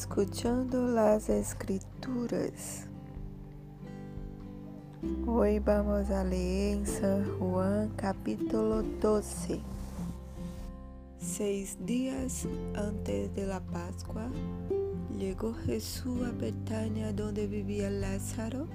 Escuchando 0.00 0.86
las 0.86 1.28
escrituras. 1.28 2.86
Hoy 5.26 5.58
vamos 5.58 6.08
a 6.10 6.22
leer 6.22 6.78
en 6.78 6.86
San 6.86 7.38
Juan 7.40 7.88
capítulo 7.96 8.84
12. 8.84 9.60
Seis 11.18 11.76
días 11.84 12.46
antes 12.76 13.34
de 13.34 13.44
la 13.44 13.58
Pascua, 13.58 14.30
llegó 15.18 15.52
Jesús 15.66 16.22
a 16.22 16.30
Betania 16.30 17.12
donde 17.12 17.48
vivía 17.48 17.90
Lázaro, 17.90 18.68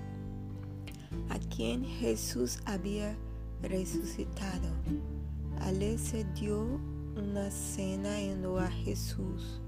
a 1.30 1.40
quien 1.56 1.86
Jesús 1.86 2.60
había 2.66 3.16
resucitado. 3.62 4.68
Ale 5.62 5.98
se 5.98 6.26
dio 6.34 6.82
una 7.16 7.50
cena 7.50 8.20
en 8.20 8.44
a 8.46 8.68
Jesús. 8.68 9.63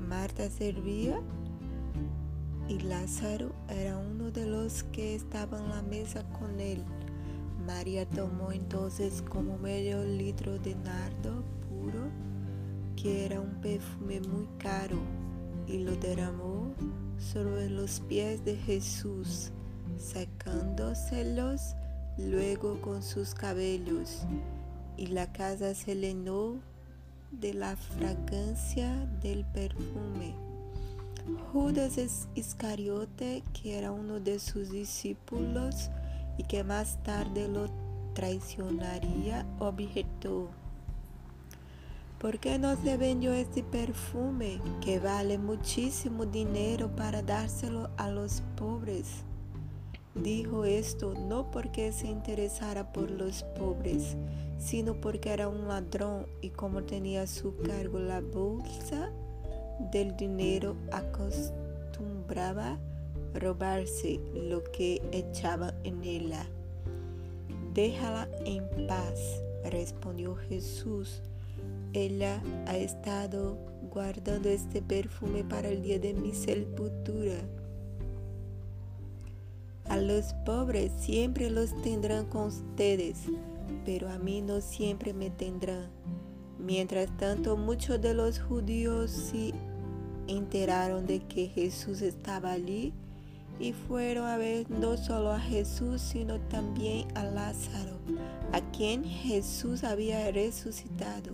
Marta 0.00 0.48
servía 0.50 1.20
y 2.68 2.78
Lázaro 2.80 3.52
era 3.68 3.98
uno 3.98 4.30
de 4.30 4.46
los 4.46 4.84
que 4.84 5.16
estaban 5.16 5.64
en 5.64 5.70
la 5.70 5.82
mesa 5.82 6.22
con 6.38 6.60
él. 6.60 6.84
María 7.66 8.08
tomó 8.08 8.52
entonces 8.52 9.22
como 9.28 9.58
medio 9.58 10.04
litro 10.04 10.58
de 10.58 10.74
nardo 10.76 11.44
puro, 11.68 12.08
que 12.96 13.26
era 13.26 13.40
un 13.40 13.60
perfume 13.60 14.20
muy 14.20 14.48
caro, 14.58 14.98
y 15.66 15.78
lo 15.78 15.96
derramó 15.96 16.72
sobre 17.18 17.68
los 17.68 18.00
pies 18.00 18.44
de 18.44 18.56
Jesús, 18.56 19.50
secándoselos 19.98 21.74
luego 22.18 22.80
con 22.80 23.02
sus 23.02 23.34
cabellos, 23.34 24.22
y 24.96 25.08
la 25.08 25.32
casa 25.32 25.74
se 25.74 25.96
llenó 25.96 26.60
de 27.30 27.54
la 27.54 27.76
fragancia 27.76 29.06
del 29.22 29.44
perfume. 29.44 30.34
Judas 31.52 32.28
Iscariote, 32.34 33.42
que 33.52 33.78
era 33.78 33.92
uno 33.92 34.20
de 34.20 34.38
sus 34.38 34.70
discípulos 34.70 35.90
y 36.38 36.44
que 36.44 36.64
más 36.64 37.02
tarde 37.02 37.48
lo 37.48 37.66
traicionaría, 38.14 39.46
objetó. 39.58 40.50
¿Por 42.18 42.38
qué 42.38 42.58
no 42.58 42.76
se 42.82 42.96
vendió 42.96 43.32
este 43.32 43.62
perfume 43.62 44.60
que 44.82 44.98
vale 44.98 45.38
muchísimo 45.38 46.26
dinero 46.26 46.94
para 46.94 47.22
dárselo 47.22 47.90
a 47.96 48.10
los 48.10 48.42
pobres? 48.56 49.24
Dijo 50.14 50.64
esto 50.64 51.14
no 51.14 51.50
porque 51.50 51.92
se 51.92 52.08
interesara 52.08 52.92
por 52.92 53.10
los 53.10 53.44
pobres, 53.58 54.16
sino 54.58 54.94
porque 54.94 55.32
era 55.32 55.48
un 55.48 55.68
ladrón 55.68 56.26
y 56.40 56.50
como 56.50 56.82
tenía 56.82 57.22
a 57.22 57.26
su 57.26 57.56
cargo 57.58 58.00
la 58.00 58.20
bolsa 58.20 59.10
del 59.92 60.16
dinero 60.16 60.76
acostumbraba 60.92 62.78
robarse 63.34 64.20
lo 64.34 64.62
que 64.64 65.00
echaba 65.12 65.72
en 65.84 66.02
ella. 66.02 66.46
Déjala 67.72 68.28
en 68.44 68.64
paz, 68.88 69.40
respondió 69.70 70.34
Jesús. 70.34 71.22
Ella 71.92 72.42
ha 72.66 72.76
estado 72.76 73.56
guardando 73.92 74.48
este 74.48 74.82
perfume 74.82 75.44
para 75.44 75.68
el 75.68 75.82
día 75.82 75.98
de 75.98 76.14
mi 76.14 76.32
sepultura. 76.32 77.36
A 79.90 79.98
los 79.98 80.32
pobres 80.46 80.90
siempre 80.96 81.50
los 81.50 81.70
tendrán 81.82 82.24
con 82.24 82.46
ustedes 82.46 83.26
pero 83.84 84.08
a 84.10 84.18
mí 84.18 84.40
no 84.42 84.60
siempre 84.60 85.12
me 85.12 85.30
tendrán. 85.30 85.88
Mientras 86.58 87.08
tanto, 87.16 87.56
muchos 87.56 88.00
de 88.00 88.14
los 88.14 88.38
judíos 88.38 89.10
se 89.10 89.52
enteraron 90.26 91.06
de 91.06 91.20
que 91.20 91.48
Jesús 91.48 92.02
estaba 92.02 92.52
allí 92.52 92.92
y 93.58 93.72
fueron 93.72 94.26
a 94.26 94.36
ver 94.36 94.70
no 94.70 94.96
solo 94.96 95.32
a 95.32 95.40
Jesús, 95.40 96.00
sino 96.00 96.38
también 96.40 97.08
a 97.16 97.24
Lázaro, 97.24 97.98
a 98.52 98.60
quien 98.70 99.04
Jesús 99.04 99.84
había 99.84 100.30
resucitado. 100.30 101.32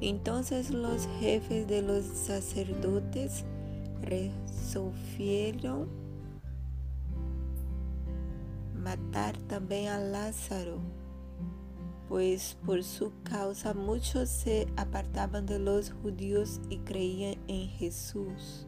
Entonces 0.00 0.70
los 0.70 1.08
jefes 1.18 1.66
de 1.66 1.82
los 1.82 2.04
sacerdotes 2.04 3.44
resolvieron 4.02 5.88
matar 8.78 9.36
también 9.48 9.88
a 9.88 9.98
Lázaro, 9.98 10.78
pues 12.08 12.56
por 12.64 12.82
su 12.82 13.12
causa 13.22 13.74
muchos 13.74 14.28
se 14.28 14.66
apartaban 14.76 15.44
de 15.46 15.58
los 15.58 15.92
judíos 15.92 16.60
y 16.70 16.78
creían 16.78 17.36
en 17.48 17.68
Jesús. 17.68 18.66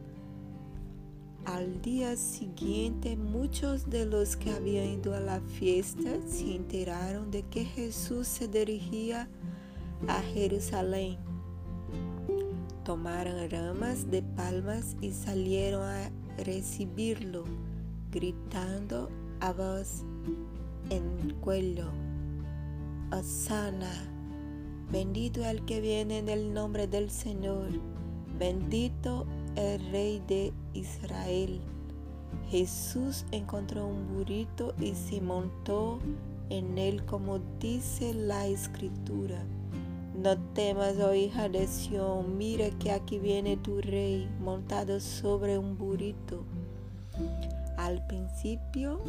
Al 1.45 1.81
día 1.81 2.15
siguiente 2.17 3.17
muchos 3.17 3.89
de 3.89 4.05
los 4.05 4.35
que 4.35 4.51
habían 4.51 4.99
ido 4.99 5.15
a 5.15 5.19
la 5.19 5.39
fiesta 5.41 6.11
se 6.27 6.55
enteraron 6.55 7.31
de 7.31 7.41
que 7.43 7.65
Jesús 7.65 8.27
se 8.27 8.47
dirigía 8.47 9.27
a 10.07 10.21
Jerusalén. 10.21 11.17
Tomaron 12.85 13.49
ramas 13.49 14.09
de 14.11 14.21
palmas 14.21 14.95
y 15.01 15.11
salieron 15.11 15.83
a 15.83 16.11
recibirlo, 16.37 17.45
gritando 18.11 19.09
voz 19.49 20.03
en 20.91 21.35
cuello. 21.41 21.87
Osana, 23.11 23.91
bendito 24.91 25.43
el 25.43 25.65
que 25.65 25.81
viene 25.81 26.19
en 26.19 26.29
el 26.29 26.53
nombre 26.53 26.87
del 26.87 27.09
Señor, 27.09 27.67
bendito 28.37 29.25
el 29.55 29.91
Rey 29.91 30.21
de 30.27 30.53
Israel. 30.73 31.59
Jesús 32.49 33.25
encontró 33.31 33.87
un 33.87 34.07
burrito 34.13 34.73
y 34.79 34.93
se 34.93 35.19
montó 35.19 35.99
en 36.49 36.77
él 36.77 37.03
como 37.05 37.39
dice 37.59 38.13
la 38.13 38.47
escritura. 38.47 39.43
No 40.15 40.37
temas, 40.53 40.97
oh 40.99 41.13
hija 41.13 41.49
de 41.49 41.67
Sión, 41.67 42.37
mira 42.37 42.69
que 42.71 42.91
aquí 42.91 43.19
viene 43.19 43.57
tu 43.57 43.81
rey 43.81 44.29
montado 44.39 44.99
sobre 44.99 45.57
un 45.57 45.77
burrito. 45.77 46.43
Al 47.77 48.05
principio 48.07 49.01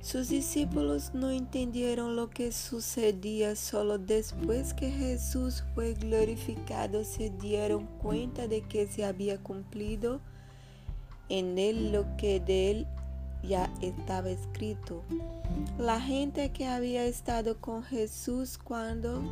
sus 0.00 0.28
discípulos 0.28 1.12
no 1.14 1.30
entendieron 1.30 2.14
lo 2.14 2.30
que 2.30 2.52
sucedía, 2.52 3.56
solo 3.56 3.98
después 3.98 4.72
que 4.74 4.90
Jesús 4.90 5.64
fue 5.74 5.94
glorificado 5.94 7.02
se 7.04 7.30
dieron 7.30 7.86
cuenta 7.98 8.46
de 8.46 8.62
que 8.62 8.86
se 8.86 9.04
había 9.04 9.38
cumplido 9.38 10.20
en 11.28 11.58
él 11.58 11.92
lo 11.92 12.04
que 12.16 12.38
de 12.40 12.70
él 12.70 12.86
ya 13.42 13.70
estaba 13.80 14.30
escrito. 14.30 15.02
La 15.78 16.00
gente 16.00 16.52
que 16.52 16.66
había 16.66 17.04
estado 17.04 17.60
con 17.60 17.82
Jesús 17.82 18.58
cuando 18.58 19.22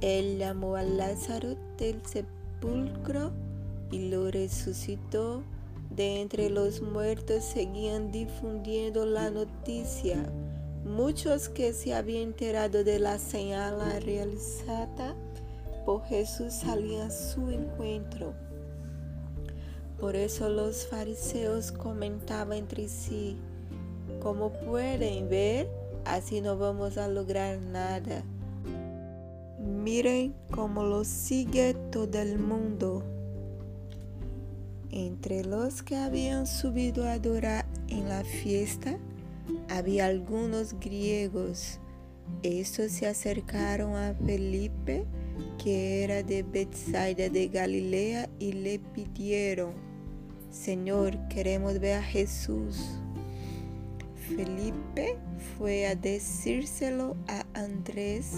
él 0.00 0.38
llamó 0.38 0.76
a 0.76 0.82
Lázaro 0.82 1.56
del 1.78 2.04
sepulcro 2.04 3.32
y 3.90 4.08
lo 4.08 4.30
resucitó 4.30 5.42
de 5.96 6.20
entre 6.20 6.50
los 6.50 6.82
muertos 6.82 7.42
seguían 7.42 8.12
difundiendo 8.12 9.06
la 9.06 9.30
noticia. 9.30 10.30
Muchos 10.84 11.48
que 11.48 11.72
se 11.72 11.94
habían 11.94 12.28
enterado 12.28 12.84
de 12.84 12.98
la 12.98 13.18
señal 13.18 13.80
realizada 14.02 15.16
por 15.84 16.04
Jesús 16.04 16.52
salían 16.52 17.08
a 17.08 17.10
su 17.10 17.50
encuentro. 17.50 18.34
Por 19.98 20.14
eso 20.14 20.50
los 20.50 20.86
fariseos 20.86 21.72
comentaban 21.72 22.58
entre 22.58 22.88
sí, 22.88 23.38
como 24.20 24.52
pueden 24.52 25.28
ver, 25.30 25.68
así 26.04 26.42
no 26.42 26.58
vamos 26.58 26.98
a 26.98 27.08
lograr 27.08 27.58
nada. 27.58 28.22
Miren 29.58 30.34
cómo 30.50 30.84
lo 30.84 31.04
sigue 31.04 31.74
todo 31.90 32.18
el 32.18 32.38
mundo. 32.38 33.15
Entre 34.96 35.44
los 35.44 35.82
que 35.82 35.94
habían 35.94 36.46
subido 36.46 37.06
a 37.06 37.12
adorar 37.12 37.66
en 37.88 38.08
la 38.08 38.24
fiesta, 38.24 38.96
había 39.68 40.06
algunos 40.06 40.72
griegos. 40.80 41.80
Estos 42.42 42.92
se 42.92 43.06
acercaron 43.06 43.94
a 43.94 44.14
Felipe, 44.14 45.04
que 45.62 46.02
era 46.02 46.22
de 46.22 46.42
Bethsaida 46.42 47.28
de 47.28 47.48
Galilea, 47.48 48.30
y 48.38 48.52
le 48.52 48.78
pidieron, 48.78 49.74
Señor, 50.50 51.28
queremos 51.28 51.78
ver 51.78 51.98
a 51.98 52.02
Jesús. 52.02 52.78
Felipe 54.34 55.18
fue 55.58 55.88
a 55.88 55.94
decírselo 55.94 57.18
a 57.28 57.44
Andrés 57.52 58.32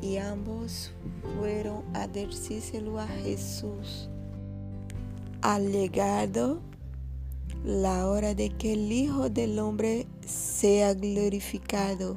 y 0.00 0.16
ambos 0.16 0.92
fueron 1.36 1.84
a 1.92 2.06
decírselo 2.06 2.98
a 2.98 3.06
Jesús. 3.06 4.08
Ha 5.42 5.58
llegado 5.58 6.60
la 7.64 8.06
hora 8.08 8.34
de 8.34 8.50
que 8.50 8.74
el 8.74 8.92
Hijo 8.92 9.30
del 9.30 9.58
Hombre 9.58 10.06
sea 10.26 10.94
glorificado. 10.94 12.16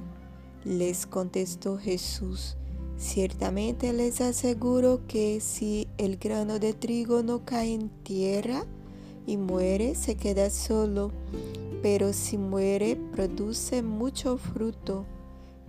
Les 0.66 1.06
contestó 1.06 1.78
Jesús, 1.78 2.58
Ciertamente 2.98 3.92
les 3.92 4.22
aseguro 4.22 5.02
que 5.08 5.42
si 5.42 5.88
el 5.98 6.18
grano 6.18 6.58
de 6.58 6.74
trigo 6.74 7.22
no 7.22 7.44
cae 7.44 7.74
en 7.74 7.90
tierra 7.90 8.66
y 9.28 9.36
muere, 9.36 9.96
se 9.96 10.16
queda 10.16 10.50
solo, 10.50 11.12
pero 11.82 12.14
si 12.14 12.38
muere, 12.38 12.96
produce 13.12 13.82
mucho 13.84 14.38
fruto. 14.38 15.06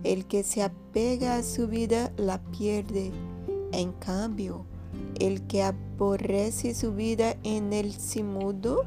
El 0.03 0.25
que 0.25 0.43
se 0.43 0.61
apega 0.61 1.35
a 1.35 1.43
su 1.43 1.67
vida 1.67 2.13
la 2.15 2.41
pierde. 2.51 3.11
En 3.73 3.91
cambio, 3.93 4.65
el 5.19 5.45
que 5.47 5.63
aborrece 5.63 6.73
su 6.73 6.93
vida 6.93 7.35
en 7.43 7.73
el 7.73 7.93
simudo 7.93 8.83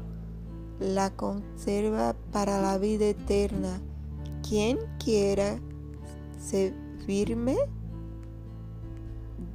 la 0.79 1.09
conserva 1.09 2.15
para 2.31 2.61
la 2.61 2.77
vida 2.77 3.05
eterna. 3.05 3.81
Quien 4.47 4.79
quiera 5.03 5.59
servirme, 6.39 7.57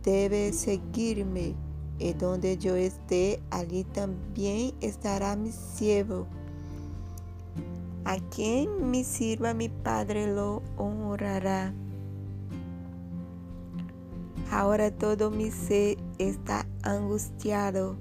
debe 0.02 0.52
seguirme, 0.52 1.54
y 1.98 2.12
donde 2.12 2.58
yo 2.58 2.74
esté, 2.76 3.40
allí 3.50 3.84
también 3.84 4.74
estará 4.80 5.36
mi 5.36 5.50
siervo. 5.50 6.26
A 8.04 8.18
quien 8.28 8.90
me 8.90 9.02
sirva 9.02 9.54
mi 9.54 9.68
Padre 9.68 10.32
lo 10.32 10.62
honrará. 10.76 11.72
Ahora 14.54 14.92
todo 14.92 15.32
mi 15.32 15.50
ser 15.50 15.98
está 16.18 16.64
angustiado, 16.84 17.96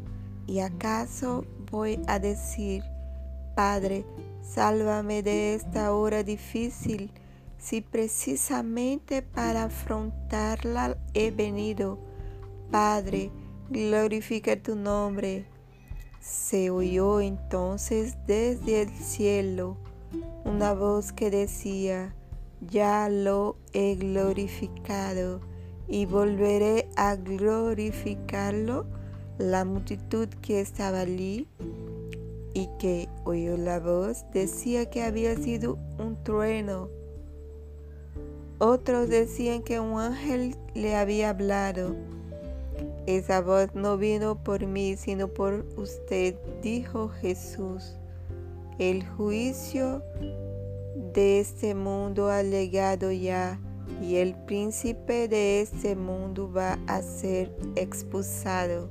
y 0.45 0.59
acaso 0.59 1.45
voy 1.71 1.99
a 2.05 2.19
decir, 2.19 2.83
Padre, 3.55 4.05
sálvame 4.43 5.23
de 5.23 5.55
esta 5.55 5.91
hora 5.95 6.21
difícil 6.21 7.09
si 7.57 7.81
precisamente 7.81 9.23
para 9.23 9.63
afrontarla 9.63 10.95
he 11.15 11.31
venido. 11.31 11.97
Padre, 12.69 13.31
glorifica 13.71 14.55
tu 14.55 14.75
nombre. 14.75 15.47
Se 16.19 16.69
oyó 16.69 17.19
entonces 17.19 18.15
desde 18.27 18.83
el 18.83 18.89
cielo 18.89 19.75
una 20.45 20.75
voz 20.75 21.13
que 21.13 21.31
decía, 21.31 22.13
ya 22.61 23.09
lo 23.09 23.57
he 23.73 23.95
glorificado 23.95 25.51
y 25.87 26.05
volveré 26.05 26.87
a 26.95 27.15
glorificarlo. 27.15 28.85
La 29.37 29.65
multitud 29.65 30.27
que 30.41 30.61
estaba 30.61 31.01
allí 31.01 31.47
y 32.53 32.69
que 32.79 33.09
oyó 33.23 33.57
la 33.57 33.79
voz 33.79 34.25
decía 34.31 34.89
que 34.89 35.03
había 35.03 35.35
sido 35.35 35.77
un 35.97 36.23
trueno 36.23 36.89
otros 38.65 39.09
decían 39.09 39.61
que 39.61 39.81
un 39.81 39.99
ángel 39.99 40.55
le 40.73 40.95
había 40.95 41.31
hablado. 41.31 41.97
Esa 43.05 43.41
voz 43.41 43.75
no 43.75 43.97
vino 43.97 44.41
por 44.41 44.65
mí, 44.65 44.95
sino 44.95 45.27
por 45.27 45.65
usted, 45.75 46.35
dijo 46.61 47.09
Jesús. 47.09 47.97
El 48.79 49.05
juicio 49.05 50.01
de 51.13 51.41
este 51.41 51.75
mundo 51.75 52.29
ha 52.29 52.41
llegado 52.41 53.11
ya 53.11 53.59
y 54.01 54.15
el 54.17 54.35
príncipe 54.35 55.27
de 55.27 55.61
este 55.61 55.95
mundo 55.95 56.51
va 56.51 56.79
a 56.87 57.01
ser 57.01 57.55
expulsado. 57.75 58.89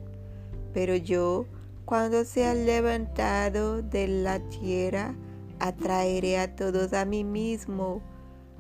Pero 0.73 0.97
yo, 0.97 1.47
cuando 1.85 2.25
sea 2.25 2.55
levantado 2.55 3.83
de 3.83 4.09
la 4.09 4.39
tierra, 4.49 5.15
atraeré 5.59 6.39
a 6.39 6.57
todos 6.57 6.93
a 6.93 7.05
mí 7.05 7.25
mismo 7.25 8.03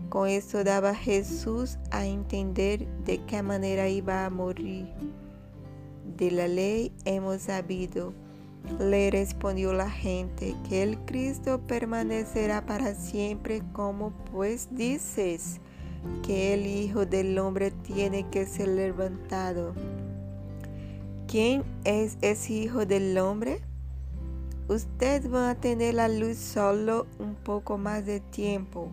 con 0.08 0.28
esto 0.28 0.62
daba 0.62 0.94
Jesús 0.94 1.78
a 1.90 2.06
entender 2.06 2.86
de 3.04 3.24
qué 3.24 3.42
manera 3.42 3.88
iba 3.88 4.26
a 4.26 4.30
morir. 4.30 4.88
De 6.16 6.30
la 6.30 6.48
ley 6.48 6.92
hemos 7.04 7.42
sabido, 7.42 8.12
le 8.78 9.10
respondió 9.10 9.72
la 9.72 9.90
gente, 9.90 10.54
que 10.68 10.82
el 10.82 10.98
Cristo 11.06 11.60
permanecerá 11.66 12.66
para 12.66 12.94
siempre, 12.94 13.62
como 13.72 14.10
pues 14.30 14.68
dices 14.72 15.60
que 16.22 16.54
el 16.54 16.66
Hijo 16.66 17.06
del 17.06 17.38
Hombre 17.38 17.70
tiene 17.70 18.28
que 18.30 18.46
ser 18.46 18.68
levantado. 18.68 19.74
¿Quién 21.26 21.64
es 21.84 22.18
ese 22.20 22.52
Hijo 22.52 22.86
del 22.86 23.16
Hombre? 23.18 23.60
Usted 24.68 25.30
va 25.30 25.50
a 25.50 25.54
tener 25.54 25.94
la 25.94 26.08
luz 26.08 26.36
solo 26.38 27.06
un 27.18 27.34
poco 27.34 27.78
más 27.78 28.06
de 28.06 28.20
tiempo 28.20 28.90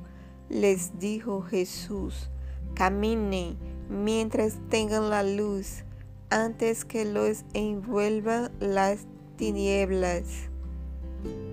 les 0.50 0.98
dijo 1.00 1.42
Jesús, 1.44 2.30
caminen 2.74 3.56
mientras 3.88 4.58
tengan 4.70 5.10
la 5.10 5.24
luz, 5.24 5.84
antes 6.32 6.86
que 6.86 7.06
los 7.06 7.46
envuelvan 7.54 8.52
las 8.60 9.06
tinieblas. 9.38 10.24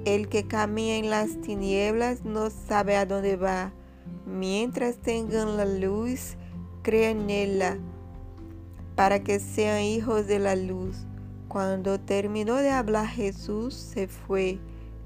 El 0.04 0.28
que 0.28 0.46
camina 0.46 0.96
en 0.96 1.10
las 1.10 1.40
tinieblas 1.40 2.24
no 2.24 2.50
sabe 2.50 2.96
a 2.96 3.06
dónde 3.06 3.36
va. 3.36 3.72
Mientras 4.26 4.96
tengan 4.96 5.56
la 5.56 5.64
luz, 5.64 6.36
crean 6.82 7.22
en 7.22 7.30
ella, 7.30 7.78
para 8.94 9.22
que 9.22 9.38
sean 9.38 9.82
hijos 9.82 10.26
de 10.26 10.38
la 10.38 10.56
luz. 10.56 11.06
Cuando 11.48 12.00
terminó 12.00 12.56
de 12.56 12.70
hablar 12.70 13.06
Jesús, 13.06 13.74
se 13.74 14.08
fue 14.08 14.58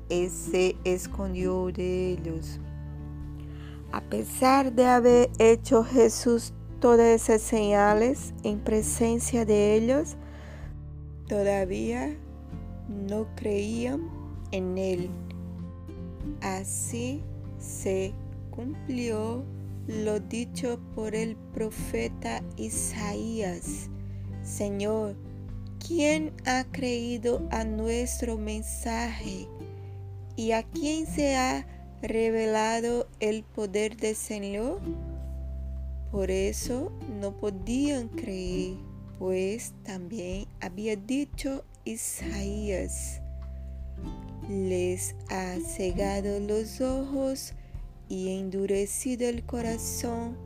y 0.09 0.29
se 0.29 0.77
escondió 0.85 1.67
de 1.67 2.13
ellos. 2.13 2.61
A 3.93 4.01
pesar 4.01 4.73
de 4.73 4.87
haber 4.87 5.31
hecho 5.39 5.85
Jesús 5.85 6.53
todas 6.81 7.07
esas 7.07 7.43
señales 7.43 8.33
en 8.43 8.61
presencia 8.61 9.45
de 9.45 9.75
ellos, 9.75 10.17
todavía 11.29 12.17
no 12.89 13.27
creían 13.37 14.09
en 14.51 14.79
él. 14.79 15.11
Así 16.41 17.23
se 17.59 18.13
cumplió 18.51 19.45
lo 19.87 20.21
dicho 20.21 20.79
por 20.95 21.15
el 21.15 21.37
profeta 21.55 22.43
Isaías. 22.57 23.89
Señor, 24.43 25.17
¿quién 25.85 26.33
ha 26.47 26.65
creído 26.71 27.47
a 27.51 27.65
nuestro 27.65 28.39
mensaje? 28.39 29.47
¿Y 30.37 30.53
a 30.53 30.63
quién 30.63 31.07
se 31.07 31.37
ha 31.37 31.67
revelado 32.03 33.09
el 33.21 33.43
poder 33.43 33.97
del 33.97 34.17
Señor. 34.17 34.81
Por 36.11 36.31
eso 36.31 36.93
no 37.21 37.37
podían 37.37 38.09
creer, 38.09 38.77
pues 39.19 39.75
también 39.85 40.47
había 40.61 40.97
dicho 40.97 41.65
Isaías, 41.85 43.21
les 44.49 45.15
ha 45.29 45.57
cegado 45.61 46.41
los 46.41 46.81
ojos 46.81 47.53
y 48.11 48.39
endurecido 48.39 49.27
el 49.27 49.47
corazón 49.47 50.37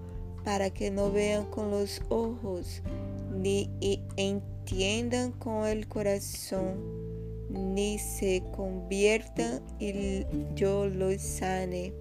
para 0.44 0.70
que 0.70 0.92
no 0.92 1.10
vean 1.10 1.46
con 1.50 1.72
los 1.72 2.00
ojos, 2.10 2.82
ni 3.32 3.68
entiendan 4.16 5.32
con 5.32 5.66
el 5.66 5.88
corazón 5.88 7.04
ni 7.54 7.98
se 7.98 8.42
conviertan 8.54 9.62
y 9.78 10.24
yo 10.54 10.86
los 10.86 11.20
sane. 11.20 11.92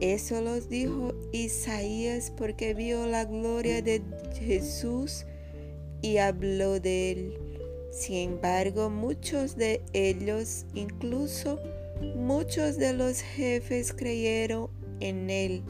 Eso 0.00 0.40
los 0.40 0.68
dijo 0.68 1.12
Isaías 1.32 2.32
porque 2.36 2.72
vio 2.74 3.06
la 3.06 3.24
gloria 3.24 3.82
de 3.82 4.00
Jesús 4.40 5.24
y 6.02 6.18
habló 6.18 6.78
de 6.78 7.12
él. 7.12 7.38
Sin 7.90 8.34
embargo, 8.34 8.90
muchos 8.90 9.56
de 9.56 9.80
ellos, 9.92 10.66
incluso 10.74 11.58
muchos 12.16 12.76
de 12.76 12.92
los 12.92 13.20
jefes, 13.20 13.92
creyeron 13.92 14.70
en 15.00 15.30
él, 15.30 15.62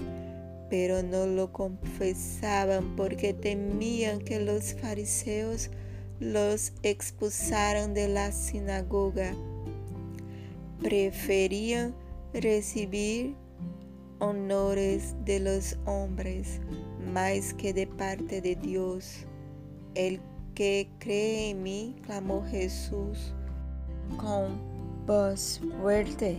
pero 0.70 1.02
no 1.02 1.26
lo 1.26 1.52
confesaban 1.52 2.96
porque 2.96 3.34
temían 3.34 4.20
que 4.20 4.40
los 4.40 4.74
fariseos 4.74 5.70
los 6.20 6.72
expulsaron 6.82 7.94
de 7.94 8.08
la 8.08 8.32
sinagoga. 8.32 9.34
Preferían 10.82 11.94
recibir 12.32 13.34
honores 14.18 15.14
de 15.24 15.40
los 15.40 15.78
hombres 15.86 16.60
más 17.12 17.54
que 17.54 17.72
de 17.72 17.86
parte 17.86 18.40
de 18.40 18.56
Dios. 18.56 19.26
El 19.94 20.20
que 20.54 20.88
cree 20.98 21.50
en 21.50 21.62
mí, 21.62 21.96
clamó 22.04 22.44
Jesús 22.44 23.32
con 24.16 24.77
voz 25.08 25.62
fuerte, 25.80 26.38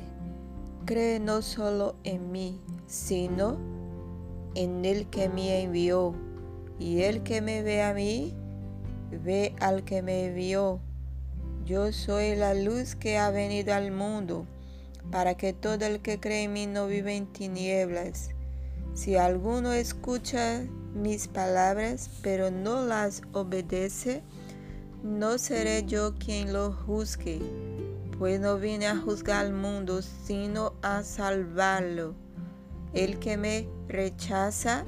cree 0.86 1.20
no 1.20 1.42
solo 1.42 1.96
en 2.04 2.32
mí, 2.32 2.62
sino 2.86 3.58
en 4.54 4.86
el 4.86 5.08
que 5.10 5.28
me 5.28 5.64
envió. 5.64 6.14
Y 6.78 7.02
el 7.02 7.24
que 7.24 7.42
me 7.42 7.64
ve 7.64 7.82
a 7.82 7.94
mí, 7.94 8.34
Ve 9.12 9.56
al 9.60 9.84
que 9.84 10.04
me 10.04 10.30
vio. 10.30 10.80
Yo 11.66 11.92
soy 11.92 12.36
la 12.36 12.54
luz 12.54 12.96
que 12.96 13.18
ha 13.18 13.32
venido 13.32 13.74
al 13.74 13.92
mundo, 13.92 14.46
para 15.10 15.36
que 15.36 15.52
todo 15.52 15.84
el 15.84 16.00
que 16.00 16.20
cree 16.20 16.44
en 16.44 16.54
mí 16.54 16.68
no 16.68 16.86
viva 16.86 17.12
en 17.12 17.26
tinieblas. 17.26 18.30
Si 18.94 19.16
alguno 19.16 19.74
escucha 19.74 20.64
mis 20.94 21.28
palabras, 21.28 22.12
pero 22.22 22.52
no 22.52 22.86
las 22.86 23.24
obedece, 23.34 24.22
no 25.02 25.40
seré 25.40 25.84
yo 25.88 26.14
quien 26.20 26.54
lo 26.54 26.72
juzgue, 26.72 27.40
pues 28.20 28.42
no 28.42 28.58
vine 28.58 28.86
a 28.86 28.98
juzgar 28.98 29.46
al 29.46 29.54
mundo, 29.54 30.02
sino 30.02 30.74
a 30.82 31.04
salvarlo. 31.04 32.16
El 32.94 33.18
que 33.18 33.38
me 33.38 33.70
rechaza 33.88 34.84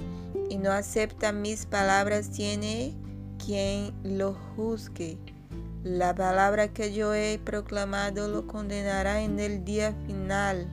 y 0.50 0.58
no 0.58 0.72
acepta 0.72 1.32
mis 1.32 1.66
palabras 1.66 2.30
tiene 2.30 2.94
quien 3.44 3.94
lo 4.04 4.34
juzgue. 4.34 5.18
La 5.84 6.14
palabra 6.14 6.74
que 6.74 6.94
yo 6.94 7.14
he 7.14 7.40
proclamado 7.40 8.28
lo 8.28 8.48
condenará 8.48 9.22
en 9.22 9.40
el 9.40 9.64
día 9.64 9.96
final. 10.06 10.68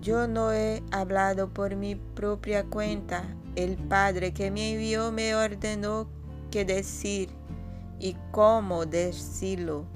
Yo 0.00 0.26
no 0.26 0.52
he 0.52 0.82
hablado 0.90 1.54
por 1.54 1.76
mi 1.76 1.94
propia 1.94 2.64
cuenta. 2.64 3.22
El 3.54 3.76
Padre 3.76 4.34
que 4.34 4.50
me 4.50 4.72
envió 4.72 5.12
me 5.12 5.36
ordenó 5.36 6.08
qué 6.50 6.64
decir 6.64 7.28
y 8.00 8.16
cómo 8.32 8.84
decirlo. 8.86 9.86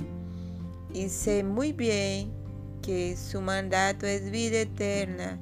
Y 0.96 1.10
sé 1.10 1.44
muy 1.44 1.74
bien 1.74 2.32
que 2.80 3.18
su 3.18 3.42
mandato 3.42 4.06
es 4.06 4.30
vida 4.30 4.60
eterna. 4.60 5.38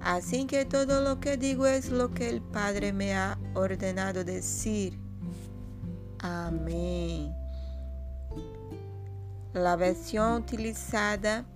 Así 0.00 0.46
que 0.46 0.64
todo 0.64 1.00
lo 1.00 1.20
que 1.20 1.36
digo 1.36 1.64
es 1.68 1.90
lo 1.90 2.10
que 2.10 2.28
el 2.28 2.42
Padre 2.42 2.92
me 2.92 3.14
ha 3.14 3.38
ordenado 3.54 4.24
decir. 4.24 4.98
Amén. 6.18 7.32
La 9.52 9.76
versión 9.76 10.42
utilizada 10.42 11.46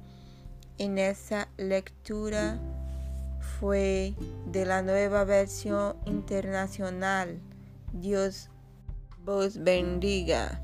en 0.78 0.98
esa 0.98 1.48
lectura 1.56 2.56
fue 3.58 4.14
de 4.46 4.64
la 4.64 4.80
nueva 4.82 5.24
versión 5.24 5.96
internacional. 6.06 7.40
Dios 7.92 8.48
vos 9.24 9.58
bendiga. 9.58 10.62